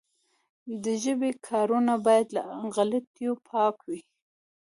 د 0.83 0.85
ژبي 1.03 1.31
کارونه 1.47 1.93
باید 2.05 2.27
له 2.35 2.43
غلطیو 2.75 3.33
پاکه 3.47 3.83
وي. 3.89 4.01